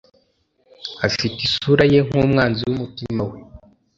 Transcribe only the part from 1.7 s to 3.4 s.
ye nkumwanzi wumutima we